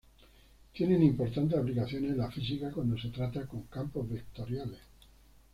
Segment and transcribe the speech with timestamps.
[0.73, 4.79] Tienen importantes aplicaciones en la física cuando se trata con campos vectoriales.